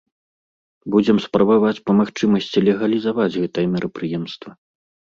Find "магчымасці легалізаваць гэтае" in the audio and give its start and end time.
2.01-3.67